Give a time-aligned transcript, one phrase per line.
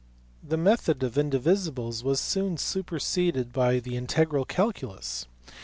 [0.41, 5.27] The method of indivisibles was soon superseded by the integral calculus.